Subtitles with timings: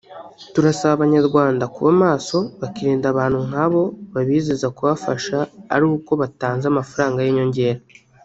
[0.53, 3.81] ”Turasaba Abanyarwanda kuba maso bakirinda abantu nk’abo
[4.13, 5.37] babizeza kubafasha
[5.73, 7.79] ari uko batanze amafaranga y’inyongera